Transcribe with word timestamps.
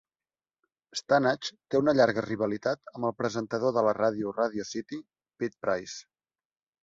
Stannage 0.99 1.51
té 1.73 1.81
una 1.81 1.93
llarga 1.97 2.23
rivalitat 2.27 2.89
amb 2.93 3.09
el 3.09 3.13
presentador 3.19 3.75
de 3.75 3.83
la 3.89 3.93
ràdio 3.99 4.33
Radio 4.41 4.67
City, 4.73 4.99
Pete 5.43 5.61
Price. 5.67 6.01